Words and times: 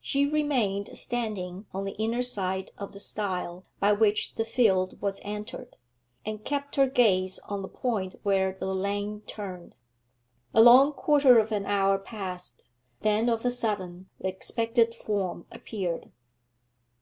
She 0.00 0.24
remained 0.24 0.96
standing 0.96 1.66
on 1.74 1.84
the 1.84 1.92
inner 1.96 2.22
side 2.22 2.70
of 2.78 2.92
the 2.92 3.00
stile 3.00 3.66
by 3.80 3.92
which 3.92 4.34
the 4.36 4.46
field 4.46 4.98
was 5.02 5.20
entered, 5.22 5.76
and 6.24 6.42
kept 6.42 6.76
her 6.76 6.86
gaze 6.86 7.38
on 7.40 7.60
the 7.60 7.68
point 7.68 8.14
where 8.22 8.56
the 8.58 8.64
lane 8.72 9.20
turned. 9.26 9.74
A 10.54 10.62
long 10.62 10.94
quarter 10.94 11.38
of 11.38 11.52
an 11.52 11.66
hour 11.66 11.98
passed, 11.98 12.62
then 13.00 13.28
of 13.28 13.44
a 13.44 13.50
sudden 13.50 14.08
the 14.18 14.28
expected 14.28 14.94
form 14.94 15.44
appeared. 15.52 16.12